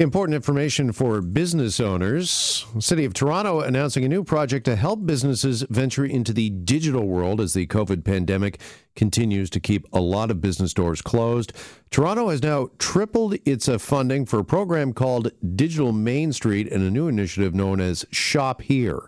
Important 0.00 0.34
information 0.34 0.92
for 0.92 1.20
business 1.20 1.78
owners. 1.78 2.64
City 2.78 3.04
of 3.04 3.12
Toronto 3.12 3.60
announcing 3.60 4.02
a 4.02 4.08
new 4.08 4.24
project 4.24 4.64
to 4.64 4.74
help 4.74 5.04
businesses 5.04 5.60
venture 5.68 6.06
into 6.06 6.32
the 6.32 6.48
digital 6.48 7.06
world 7.06 7.38
as 7.38 7.52
the 7.52 7.66
COVID 7.66 8.02
pandemic 8.02 8.62
continues 8.96 9.50
to 9.50 9.60
keep 9.60 9.86
a 9.92 10.00
lot 10.00 10.30
of 10.30 10.40
business 10.40 10.72
doors 10.72 11.02
closed. 11.02 11.52
Toronto 11.90 12.30
has 12.30 12.42
now 12.42 12.70
tripled 12.78 13.36
its 13.44 13.68
uh, 13.68 13.76
funding 13.76 14.24
for 14.24 14.38
a 14.38 14.44
program 14.44 14.94
called 14.94 15.32
Digital 15.54 15.92
Main 15.92 16.32
Street 16.32 16.72
and 16.72 16.82
a 16.82 16.90
new 16.90 17.06
initiative 17.06 17.54
known 17.54 17.78
as 17.78 18.06
Shop 18.10 18.62
Here. 18.62 19.02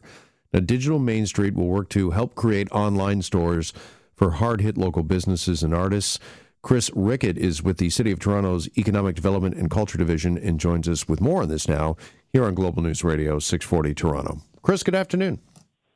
Now, 0.52 0.60
Digital 0.60 0.98
Main 0.98 1.24
Street 1.24 1.54
will 1.54 1.68
work 1.68 1.88
to 1.88 2.10
help 2.10 2.34
create 2.34 2.70
online 2.70 3.22
stores 3.22 3.72
for 4.14 4.32
hard 4.32 4.60
hit 4.60 4.76
local 4.76 5.04
businesses 5.04 5.62
and 5.62 5.72
artists. 5.72 6.18
Chris 6.62 6.90
Rickett 6.94 7.36
is 7.36 7.62
with 7.62 7.78
the 7.78 7.90
City 7.90 8.12
of 8.12 8.20
Toronto's 8.20 8.68
Economic 8.78 9.16
Development 9.16 9.56
and 9.56 9.68
Culture 9.68 9.98
Division 9.98 10.38
and 10.38 10.60
joins 10.60 10.88
us 10.88 11.08
with 11.08 11.20
more 11.20 11.42
on 11.42 11.48
this 11.48 11.68
now 11.68 11.96
here 12.32 12.44
on 12.44 12.54
Global 12.54 12.82
News 12.82 13.02
Radio 13.02 13.40
640 13.40 13.94
Toronto. 13.94 14.40
Chris, 14.62 14.84
good 14.84 14.94
afternoon. 14.94 15.40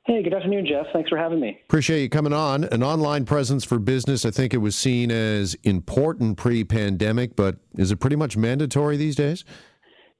Hey, 0.06 0.22
good 0.24 0.34
afternoon, 0.34 0.66
Jeff. 0.66 0.86
Thanks 0.92 1.08
for 1.08 1.18
having 1.18 1.40
me. 1.40 1.60
Appreciate 1.64 2.02
you 2.02 2.08
coming 2.08 2.32
on. 2.32 2.64
An 2.64 2.82
online 2.82 3.24
presence 3.24 3.64
for 3.64 3.78
business, 3.78 4.24
I 4.24 4.30
think 4.30 4.54
it 4.54 4.58
was 4.58 4.74
seen 4.74 5.12
as 5.12 5.54
important 5.62 6.36
pre 6.36 6.64
pandemic, 6.64 7.36
but 7.36 7.56
is 7.76 7.92
it 7.92 7.96
pretty 7.96 8.16
much 8.16 8.36
mandatory 8.36 8.96
these 8.96 9.14
days? 9.14 9.44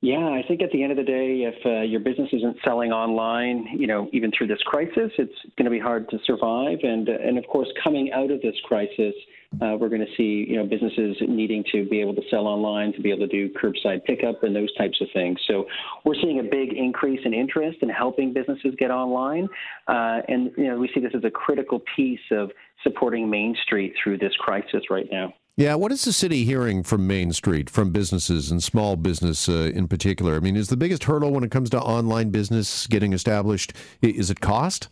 Yeah, 0.01 0.29
I 0.29 0.45
think 0.47 0.63
at 0.63 0.71
the 0.73 0.83
end 0.83 0.93
of 0.93 0.99
the 0.99 1.05
day, 1.05 1.43
if 1.43 1.67
uh, 1.67 1.83
your 1.83 2.01
business 2.01 2.29
isn't 2.33 2.59
selling 2.65 2.93
online, 2.93 3.67
you 3.77 3.87
know, 3.87 4.09
even 4.13 4.31
through 4.37 4.49
this 4.49 4.63
crisis, 4.67 5.11
it's 5.19 5.35
going 5.57 5.65
to 5.65 5.71
be 5.71 5.79
hard 5.79 6.09
to 6.11 6.19
survive. 6.27 6.79
And 6.83 7.09
uh, 7.09 7.13
and 7.25 7.39
of 7.39 7.47
course, 7.47 7.69
coming 7.83 8.13
out 8.13 8.31
of 8.31 8.43
this 8.43 8.55
crisis, 8.65 9.15
uh, 9.63 9.77
we're 9.79 9.89
going 9.89 10.05
to 10.05 10.17
see 10.17 10.47
you 10.49 10.57
know 10.57 10.67
businesses 10.67 11.17
needing 11.29 11.65
to 11.73 11.89
be 11.89 12.01
able 12.01 12.15
to 12.15 12.23
sell 12.31 12.47
online, 12.47 12.93
to 12.93 13.01
be 13.01 13.11
able 13.11 13.27
to 13.27 13.33
do 13.33 13.53
curbside 13.55 14.05
pickup 14.05 14.43
and 14.43 14.55
those 14.55 14.75
types 14.77 15.01
of 15.01 15.09
things. 15.13 15.39
So 15.47 15.67
we're 16.05 16.21
seeing 16.21 16.41
a 16.41 16.43
big 16.43 16.73
increase 16.73 17.21
in 17.25 17.35
interest 17.35 17.79
in 17.83 17.89
helping 17.89 18.33
businesses 18.33 18.75
get 18.79 18.91
online, 18.91 19.49
uh, 19.89 20.21
and 20.29 20.51
you 20.57 20.69
know 20.69 20.79
we 20.79 20.91
see 20.95 21.01
this 21.01 21.13
as 21.15 21.25
a 21.25 21.31
critical 21.31 21.83
piece 21.95 22.21
of 22.31 22.51
supporting 22.83 23.29
Main 23.29 23.57
Street 23.63 23.95
through 24.03 24.19
this 24.19 24.33
crisis 24.39 24.83
right 24.91 25.07
now. 25.11 25.33
Yeah, 25.59 25.75
what 25.75 25.91
is 25.91 26.05
the 26.05 26.13
city 26.13 26.45
hearing 26.45 26.83
from 26.83 27.07
Main 27.07 27.33
Street, 27.33 27.71
from 27.71 27.91
businesses 27.91 28.51
and 28.51 28.63
small 28.63 28.95
business 28.95 29.49
uh, 29.49 29.71
in 29.75 29.89
particular? 29.89 30.37
I 30.37 30.41
mean, 30.41 30.55
is 30.55 30.69
the 30.69 30.77
biggest 30.77 31.05
hurdle 31.05 31.33
when 31.33 31.45
it 31.45 31.51
comes 31.51 31.71
to 31.71 31.81
online 31.81 32.29
business 32.29 32.87
getting 32.87 33.15
established, 33.15 33.73
is 34.03 34.29
it 34.29 34.43
cost? 34.43 34.89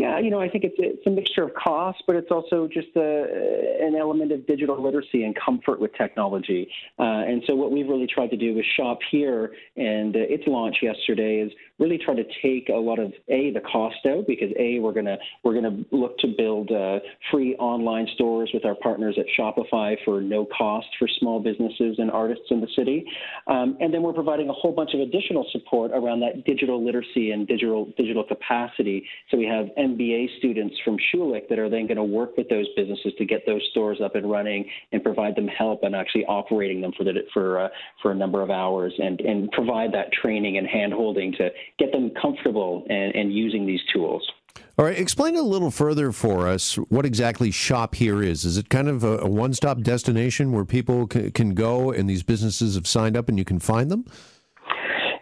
Yeah, 0.00 0.18
you 0.18 0.30
know, 0.30 0.40
I 0.40 0.48
think 0.48 0.64
it's 0.64 0.76
it's 0.78 1.06
a 1.06 1.10
mixture 1.10 1.42
of 1.42 1.52
cost, 1.52 2.04
but 2.06 2.16
it's 2.16 2.30
also 2.30 2.66
just 2.66 2.88
a, 2.96 3.76
an 3.82 3.94
element 3.94 4.32
of 4.32 4.46
digital 4.46 4.82
literacy 4.82 5.24
and 5.24 5.36
comfort 5.36 5.78
with 5.78 5.92
technology. 5.92 6.70
Uh, 6.98 7.02
and 7.02 7.42
so, 7.46 7.54
what 7.54 7.70
we've 7.70 7.86
really 7.86 8.06
tried 8.06 8.30
to 8.30 8.36
do 8.38 8.54
with 8.54 8.64
Shop 8.78 9.00
Here 9.10 9.52
and 9.76 10.16
uh, 10.16 10.20
its 10.20 10.44
launch 10.46 10.78
yesterday 10.80 11.40
is 11.40 11.52
really 11.80 11.98
try 11.98 12.14
to 12.14 12.24
take 12.42 12.68
a 12.68 12.78
lot 12.78 12.98
of 12.98 13.12
a 13.28 13.50
the 13.52 13.60
cost 13.60 13.96
out 14.06 14.26
because 14.26 14.50
a 14.58 14.78
we're 14.78 14.92
gonna 14.92 15.16
we're 15.42 15.54
gonna 15.54 15.82
look 15.90 16.16
to 16.18 16.28
build 16.28 16.70
uh, 16.70 16.98
free 17.30 17.56
online 17.56 18.06
stores 18.14 18.50
with 18.52 18.64
our 18.64 18.74
partners 18.76 19.18
at 19.18 19.24
Shopify 19.38 19.96
for 20.04 20.20
no 20.20 20.46
cost 20.56 20.86
for 20.98 21.08
small 21.18 21.40
businesses 21.40 21.96
and 21.98 22.10
artists 22.10 22.44
in 22.50 22.60
the 22.60 22.68
city, 22.76 23.04
um, 23.46 23.76
and 23.80 23.92
then 23.92 24.02
we're 24.02 24.12
providing 24.12 24.48
a 24.50 24.52
whole 24.52 24.72
bunch 24.72 24.90
of 24.94 25.00
additional 25.00 25.46
support 25.50 25.90
around 25.92 26.20
that 26.20 26.44
digital 26.44 26.84
literacy 26.84 27.30
and 27.30 27.48
digital 27.48 27.92
digital 27.96 28.22
capacity. 28.22 29.04
So 29.30 29.38
we 29.38 29.46
have 29.46 29.66
MBA 29.78 30.38
students 30.38 30.76
from 30.84 30.98
Schulich 31.12 31.48
that 31.48 31.58
are 31.58 31.70
then 31.70 31.86
going 31.86 31.96
to 31.96 32.04
work 32.04 32.36
with 32.36 32.48
those 32.48 32.66
businesses 32.76 33.12
to 33.16 33.24
get 33.24 33.46
those 33.46 33.62
stores 33.70 33.98
up 34.04 34.14
and 34.14 34.30
running 34.30 34.68
and 34.92 35.02
provide 35.02 35.34
them 35.34 35.48
help 35.48 35.82
and 35.82 35.96
actually 35.96 36.26
operating 36.26 36.80
them 36.80 36.92
for 36.96 37.04
the, 37.04 37.12
for 37.32 37.60
uh, 37.60 37.68
for 38.02 38.12
a 38.12 38.14
number 38.14 38.42
of 38.42 38.50
hours 38.50 38.92
and 38.98 39.20
and 39.20 39.50
provide 39.52 39.92
that 39.92 40.12
training 40.12 40.58
and 40.58 40.68
handholding 40.68 41.36
to 41.36 41.48
get 41.78 41.92
them 41.92 42.10
comfortable 42.20 42.84
and, 42.88 43.14
and 43.14 43.32
using 43.32 43.66
these 43.66 43.80
tools. 43.92 44.26
All 44.78 44.84
right, 44.84 44.98
explain 44.98 45.36
a 45.36 45.42
little 45.42 45.70
further 45.70 46.10
for 46.10 46.48
us 46.48 46.74
what 46.74 47.04
exactly 47.04 47.50
Shop 47.50 47.94
Here 47.94 48.22
is. 48.22 48.44
Is 48.44 48.56
it 48.56 48.68
kind 48.68 48.88
of 48.88 49.04
a, 49.04 49.18
a 49.18 49.28
one-stop 49.28 49.82
destination 49.82 50.52
where 50.52 50.64
people 50.64 51.06
can, 51.06 51.30
can 51.32 51.54
go 51.54 51.92
and 51.92 52.08
these 52.08 52.22
businesses 52.22 52.76
have 52.76 52.86
signed 52.86 53.16
up 53.16 53.28
and 53.28 53.38
you 53.38 53.44
can 53.44 53.60
find 53.60 53.90
them? 53.90 54.06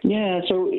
Yeah, 0.01 0.39
so 0.47 0.71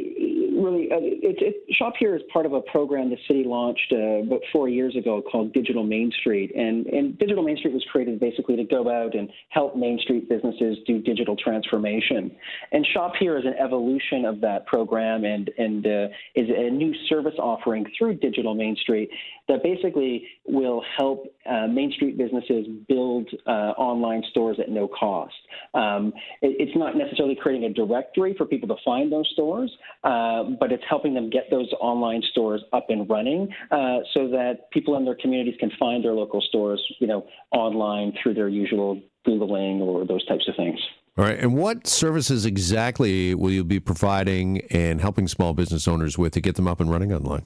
really, 0.60 0.90
uh, 0.90 0.96
it, 1.00 1.36
it, 1.40 1.74
Shop 1.76 1.94
Here 1.98 2.14
is 2.14 2.22
part 2.32 2.46
of 2.46 2.52
a 2.52 2.60
program 2.60 3.10
the 3.10 3.16
city 3.26 3.44
launched 3.44 3.92
uh, 3.92 4.22
about 4.22 4.40
four 4.52 4.68
years 4.68 4.96
ago 4.96 5.22
called 5.22 5.52
Digital 5.52 5.82
Main 5.82 6.12
Street. 6.20 6.52
And, 6.54 6.86
and 6.86 7.18
Digital 7.18 7.42
Main 7.42 7.56
Street 7.56 7.74
was 7.74 7.84
created 7.90 8.20
basically 8.20 8.56
to 8.56 8.64
go 8.64 8.90
out 8.90 9.14
and 9.14 9.28
help 9.50 9.76
Main 9.76 9.98
Street 10.02 10.28
businesses 10.28 10.78
do 10.86 11.00
digital 11.00 11.36
transformation. 11.36 12.30
And 12.72 12.86
Shop 12.94 13.12
Here 13.18 13.38
is 13.38 13.44
an 13.44 13.54
evolution 13.62 14.24
of 14.24 14.40
that 14.40 14.66
program 14.66 15.24
and, 15.24 15.50
and 15.58 15.86
uh, 15.86 16.06
is 16.34 16.48
a 16.48 16.70
new 16.70 16.94
service 17.08 17.34
offering 17.38 17.86
through 17.96 18.14
Digital 18.14 18.54
Main 18.54 18.76
Street 18.76 19.10
that 19.48 19.62
basically 19.62 20.26
will 20.46 20.82
help 20.96 21.24
uh, 21.50 21.66
Main 21.66 21.92
Street 21.92 22.16
businesses 22.16 22.66
build 22.88 23.28
uh, 23.46 23.72
online 23.76 24.22
stores 24.30 24.58
at 24.60 24.68
no 24.68 24.88
cost. 24.88 25.34
Um, 25.74 26.12
it, 26.42 26.56
it's 26.68 26.76
not 26.76 26.96
necessarily 26.96 27.36
creating 27.40 27.64
a 27.64 27.72
directory 27.72 28.34
for 28.36 28.46
people 28.46 28.68
to 28.68 28.76
find 28.84 29.10
those 29.12 29.28
stores, 29.32 29.70
uh, 30.04 30.44
but 30.58 30.72
it's 30.72 30.82
helping 30.88 31.14
them 31.14 31.30
get 31.30 31.50
those 31.50 31.68
online 31.80 32.22
stores 32.30 32.62
up 32.72 32.86
and 32.88 33.08
running 33.08 33.48
uh, 33.70 33.98
so 34.14 34.28
that 34.28 34.70
people 34.72 34.96
in 34.96 35.04
their 35.04 35.16
communities 35.16 35.54
can 35.60 35.70
find 35.78 36.04
their 36.04 36.12
local 36.12 36.40
stores, 36.40 36.82
you 36.98 37.06
know, 37.06 37.26
online 37.52 38.12
through 38.22 38.34
their 38.34 38.48
usual 38.48 39.00
Googling 39.26 39.80
or 39.80 40.06
those 40.06 40.24
types 40.26 40.48
of 40.48 40.56
things. 40.56 40.78
All 41.18 41.24
right. 41.24 41.38
And 41.38 41.56
what 41.56 41.86
services 41.86 42.46
exactly 42.46 43.34
will 43.34 43.50
you 43.50 43.64
be 43.64 43.80
providing 43.80 44.62
and 44.70 45.00
helping 45.00 45.28
small 45.28 45.52
business 45.52 45.86
owners 45.86 46.16
with 46.16 46.32
to 46.34 46.40
get 46.40 46.54
them 46.56 46.66
up 46.66 46.80
and 46.80 46.90
running 46.90 47.12
online? 47.12 47.44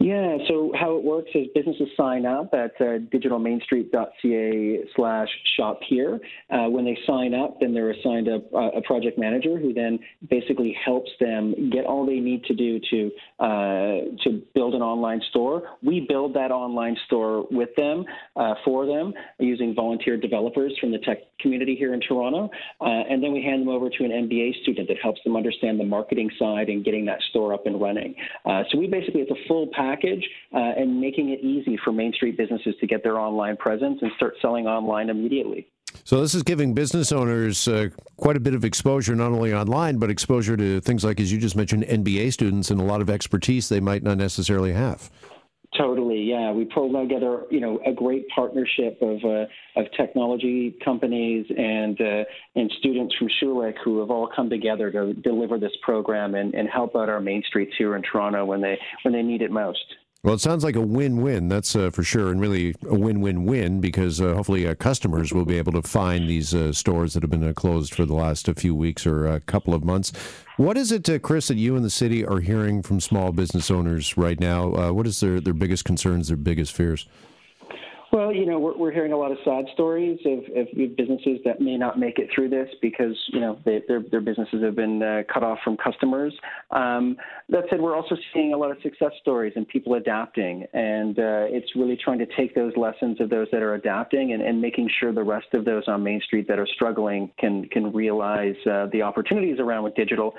Yeah, 0.00 0.38
how 0.78 0.96
it 0.96 1.04
works 1.04 1.30
is 1.34 1.46
businesses 1.54 1.88
sign 1.96 2.26
up 2.26 2.52
at 2.52 2.72
uh, 2.80 2.98
digitalmainstreet.ca 3.12 4.78
slash 4.94 5.28
shop 5.56 5.80
here. 5.88 6.20
Uh, 6.50 6.68
when 6.68 6.84
they 6.84 6.96
sign 7.06 7.34
up, 7.34 7.58
then 7.60 7.74
they're 7.74 7.90
assigned 7.90 8.28
a, 8.28 8.40
a, 8.56 8.82
project 8.82 9.18
manager 9.18 9.58
who 9.58 9.72
then 9.74 9.98
basically 10.30 10.76
helps 10.84 11.10
them 11.20 11.70
get 11.70 11.84
all 11.84 12.06
they 12.06 12.20
need 12.20 12.44
to 12.44 12.54
do 12.54 12.80
to 12.90 13.10
uh, 13.40 13.98
to 14.24 14.42
build 14.54 14.74
an 14.74 14.82
online 14.82 15.20
store. 15.30 15.62
We 15.82 16.06
build 16.08 16.34
that 16.34 16.50
online 16.50 16.96
store 17.06 17.46
with 17.50 17.70
them, 17.76 18.04
uh, 18.36 18.54
for 18.64 18.86
them, 18.86 19.12
using 19.38 19.74
volunteer 19.74 20.16
developers 20.16 20.76
from 20.80 20.92
the 20.92 20.98
tech 20.98 21.18
community 21.40 21.76
here 21.76 21.94
in 21.94 22.00
Toronto. 22.00 22.50
Uh, 22.80 22.84
and 22.84 23.22
then 23.22 23.32
we 23.32 23.42
hand 23.42 23.62
them 23.62 23.68
over 23.68 23.88
to 23.88 24.04
an 24.04 24.10
MBA 24.10 24.62
student 24.62 24.88
that 24.88 24.96
helps 25.02 25.20
them 25.24 25.36
understand 25.36 25.78
the 25.78 25.84
marketing 25.84 26.30
side 26.38 26.68
and 26.68 26.84
getting 26.84 27.04
that 27.06 27.20
store 27.30 27.52
up 27.52 27.66
and 27.66 27.80
running. 27.80 28.14
Uh, 28.44 28.62
so 28.70 28.78
we 28.78 28.86
basically, 28.86 29.20
it's 29.20 29.30
a 29.30 29.48
full 29.48 29.68
package 29.74 30.26
uh, 30.54 30.67
and 30.76 31.00
making 31.00 31.30
it 31.30 31.40
easy 31.40 31.78
for 31.84 31.92
Main 31.92 32.12
Street 32.12 32.36
businesses 32.36 32.74
to 32.80 32.86
get 32.86 33.02
their 33.02 33.18
online 33.18 33.56
presence 33.56 33.98
and 34.02 34.10
start 34.16 34.34
selling 34.40 34.66
online 34.66 35.10
immediately. 35.10 35.68
So 36.04 36.20
this 36.20 36.34
is 36.34 36.42
giving 36.42 36.74
business 36.74 37.12
owners 37.12 37.66
uh, 37.66 37.88
quite 38.16 38.36
a 38.36 38.40
bit 38.40 38.54
of 38.54 38.64
exposure, 38.64 39.14
not 39.14 39.32
only 39.32 39.54
online, 39.54 39.98
but 39.98 40.10
exposure 40.10 40.56
to 40.56 40.80
things 40.80 41.04
like, 41.04 41.20
as 41.20 41.32
you 41.32 41.38
just 41.38 41.56
mentioned, 41.56 41.84
MBA 41.84 42.32
students 42.32 42.70
and 42.70 42.80
a 42.80 42.84
lot 42.84 43.00
of 43.00 43.10
expertise 43.10 43.68
they 43.68 43.80
might 43.80 44.02
not 44.02 44.18
necessarily 44.18 44.72
have. 44.72 45.10
Totally, 45.76 46.22
yeah. 46.22 46.50
We 46.50 46.64
pulled 46.64 46.94
together, 46.94 47.42
you 47.50 47.60
know, 47.60 47.78
a 47.86 47.92
great 47.92 48.26
partnership 48.34 48.98
of 49.02 49.22
uh, 49.22 49.44
of 49.78 49.86
technology 49.96 50.74
companies 50.82 51.46
and 51.50 52.00
uh, 52.00 52.24
and 52.56 52.72
students 52.78 53.14
from 53.16 53.28
Schulich 53.40 53.74
who 53.84 54.00
have 54.00 54.10
all 54.10 54.30
come 54.34 54.48
together 54.48 54.90
to 54.90 55.12
deliver 55.12 55.58
this 55.58 55.72
program 55.82 56.34
and, 56.34 56.54
and 56.54 56.70
help 56.70 56.96
out 56.96 57.10
our 57.10 57.20
main 57.20 57.42
streets 57.46 57.72
here 57.76 57.96
in 57.96 58.02
Toronto 58.02 58.46
when 58.46 58.62
they 58.62 58.78
when 59.02 59.12
they 59.12 59.22
need 59.22 59.42
it 59.42 59.50
most. 59.50 59.84
Well, 60.24 60.34
it 60.34 60.40
sounds 60.40 60.64
like 60.64 60.74
a 60.74 60.80
win-win. 60.80 61.48
That's 61.48 61.76
uh, 61.76 61.90
for 61.90 62.02
sure, 62.02 62.32
and 62.32 62.40
really 62.40 62.74
a 62.88 62.94
win-win-win 62.94 63.80
because 63.80 64.20
uh, 64.20 64.34
hopefully 64.34 64.66
uh, 64.66 64.74
customers 64.74 65.32
will 65.32 65.44
be 65.44 65.58
able 65.58 65.70
to 65.72 65.82
find 65.82 66.28
these 66.28 66.52
uh, 66.52 66.72
stores 66.72 67.14
that 67.14 67.22
have 67.22 67.30
been 67.30 67.48
uh, 67.48 67.52
closed 67.52 67.94
for 67.94 68.04
the 68.04 68.14
last 68.14 68.50
few 68.56 68.74
weeks 68.74 69.06
or 69.06 69.28
a 69.28 69.38
couple 69.38 69.74
of 69.74 69.84
months. 69.84 70.10
What 70.56 70.76
is 70.76 70.90
it, 70.90 71.08
uh, 71.08 71.20
Chris, 71.20 71.46
that 71.48 71.54
you 71.54 71.76
and 71.76 71.84
the 71.84 71.90
city 71.90 72.26
are 72.26 72.40
hearing 72.40 72.82
from 72.82 73.00
small 73.00 73.30
business 73.30 73.70
owners 73.70 74.16
right 74.16 74.40
now? 74.40 74.90
what 74.92 75.06
is 75.06 75.20
their, 75.20 75.40
their 75.40 75.54
biggest 75.54 75.84
concerns, 75.84 76.26
their 76.26 76.36
biggest 76.36 76.72
fears? 76.72 77.06
Well, 78.10 78.32
you 78.32 78.46
know, 78.46 78.58
we're, 78.58 78.76
we're 78.76 78.92
hearing 78.92 79.12
a 79.12 79.18
lot 79.18 79.32
of 79.32 79.38
sad 79.44 79.66
stories 79.74 80.18
of, 80.24 80.38
of 80.56 80.96
businesses 80.96 81.40
that 81.44 81.60
may 81.60 81.76
not 81.76 81.98
make 81.98 82.18
it 82.18 82.30
through 82.34 82.48
this 82.48 82.68
because, 82.80 83.14
you 83.28 83.40
know, 83.40 83.58
they, 83.66 83.82
their, 83.86 84.02
their 84.10 84.22
businesses 84.22 84.62
have 84.62 84.76
been 84.76 85.02
uh, 85.02 85.22
cut 85.32 85.42
off 85.42 85.58
from 85.62 85.76
customers. 85.76 86.32
Um, 86.70 87.16
that 87.50 87.64
said, 87.68 87.82
we're 87.82 87.94
also 87.94 88.16
seeing 88.32 88.54
a 88.54 88.56
lot 88.56 88.70
of 88.70 88.78
success 88.82 89.12
stories 89.20 89.52
and 89.56 89.68
people 89.68 89.94
adapting. 89.94 90.64
And 90.72 91.18
uh, 91.18 91.52
it's 91.52 91.76
really 91.76 91.98
trying 92.02 92.18
to 92.20 92.26
take 92.34 92.54
those 92.54 92.72
lessons 92.76 93.20
of 93.20 93.28
those 93.28 93.46
that 93.52 93.62
are 93.62 93.74
adapting 93.74 94.32
and, 94.32 94.40
and 94.40 94.58
making 94.58 94.88
sure 94.98 95.12
the 95.12 95.22
rest 95.22 95.48
of 95.52 95.66
those 95.66 95.84
on 95.86 96.02
Main 96.02 96.22
Street 96.22 96.48
that 96.48 96.58
are 96.58 96.68
struggling 96.74 97.30
can, 97.38 97.66
can 97.68 97.92
realize 97.92 98.56
uh, 98.70 98.86
the 98.90 99.02
opportunities 99.02 99.60
around 99.60 99.84
with 99.84 99.94
digital, 99.94 100.34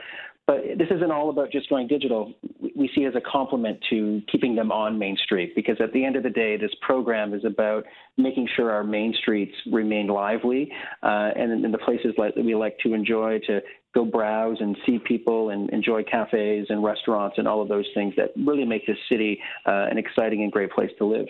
but 0.50 0.80
this 0.80 0.88
isn't 0.90 1.12
all 1.12 1.30
about 1.30 1.51
just 1.51 1.69
going 1.69 1.88
digital. 1.88 2.34
We 2.75 2.90
see 2.96 3.04
it 3.04 3.10
as 3.10 3.16
a 3.16 3.22
complement 3.22 3.78
to 3.92 4.19
keeping 4.31 4.56
them 4.56 4.72
on 4.72 4.98
Main 4.98 5.16
Street 5.24 5.54
because 5.56 5.78
at 5.80 5.94
the 5.94 6.04
end 6.04 6.16
of 6.16 6.24
the 6.24 6.31
day, 6.31 6.57
this 6.57 6.72
program 6.81 7.36
is 7.36 7.46
about 7.46 7.84
making 8.18 8.50
sure 8.56 8.72
our 8.72 8.84
main 8.84 9.13
streets 9.13 9.54
remain 9.72 10.07
lively 10.07 10.72
uh, 11.04 11.30
and 11.36 11.63
in 11.63 11.72
the 11.72 11.78
places 11.78 12.16
that 12.18 12.31
we 12.36 12.56
like 12.56 12.80
to 12.80 12.96
enjoy 12.96 13.38
to 13.46 13.62
go 13.94 14.06
browse 14.06 14.57
and 14.59 14.77
see 14.86 15.00
people 15.00 15.50
and 15.50 15.69
enjoy 15.71 16.03
cafes 16.03 16.68
and 16.69 16.83
restaurants 16.83 17.38
and 17.38 17.47
all 17.47 17.62
of 17.62 17.68
those 17.68 17.86
things 17.95 18.13
that 18.18 18.30
really 18.38 18.65
make 18.65 18.86
this 18.86 18.97
city 19.09 19.39
uh, 19.65 19.88
an 19.89 19.97
exciting 19.97 20.44
and 20.44 20.51
great 20.51 20.71
place 20.71 20.91
to 20.97 21.06
live. 21.06 21.25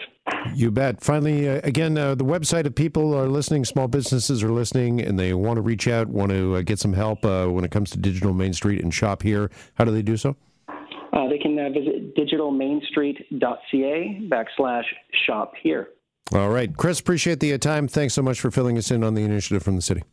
You 0.54 0.72
bet. 0.72 1.02
Finally, 1.02 1.48
uh, 1.48 1.62
again, 1.64 1.98
uh, 1.98 2.16
the 2.16 2.26
website 2.26 2.66
if 2.66 2.76
people 2.76 3.16
are 3.16 3.28
listening, 3.28 3.66
small 3.66 3.88
businesses 3.88 4.44
are 4.44 4.52
listening, 4.52 5.02
and 5.02 5.18
they 5.18 5.34
want 5.34 5.58
to 5.58 5.62
reach 5.62 5.88
out, 5.88 6.08
want 6.08 6.32
to 6.32 6.56
uh, 6.56 6.62
get 6.62 6.80
some 6.80 6.94
help 6.94 7.26
uh, 7.26 7.48
when 7.48 7.64
it 7.64 7.72
comes 7.72 7.90
to 7.92 7.98
Digital 7.98 8.34
Main 8.34 8.54
Street 8.54 8.84
and 8.84 8.94
shop 8.94 9.24
here. 9.24 9.50
How 9.76 9.86
do 9.86 9.92
they 9.92 10.02
do 10.02 10.18
so? 10.18 10.36
Uh, 10.68 11.28
they 11.28 11.38
can 11.38 11.56
visit 11.74 12.16
digitalmainstreet.ca 12.16 14.30
backslash 14.30 14.84
shop 15.26 15.54
here. 15.62 15.90
All 16.34 16.50
right. 16.50 16.76
Chris, 16.76 17.00
appreciate 17.00 17.40
the 17.40 17.58
time. 17.58 17.88
Thanks 17.88 18.14
so 18.14 18.22
much 18.22 18.40
for 18.40 18.52
filling 18.52 18.78
us 18.78 18.92
in 18.92 19.04
on 19.04 19.16
the 19.16 19.24
initiative 19.24 19.64
from 19.64 19.76
the 19.76 19.82
city. 19.82 20.04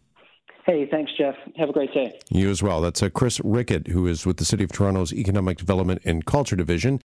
Hey, 0.66 0.84
thanks, 0.90 1.12
Jeff. 1.16 1.36
Have 1.56 1.68
a 1.68 1.72
great 1.72 1.94
day. 1.94 2.18
You 2.28 2.50
as 2.50 2.60
well. 2.60 2.80
That's 2.80 3.00
uh, 3.00 3.08
Chris 3.08 3.40
Rickett, 3.44 3.86
who 3.86 4.08
is 4.08 4.26
with 4.26 4.38
the 4.38 4.44
City 4.44 4.64
of 4.64 4.72
Toronto's 4.72 5.12
Economic 5.12 5.58
Development 5.58 6.02
and 6.04 6.26
Culture 6.26 6.56
Division. 6.56 7.00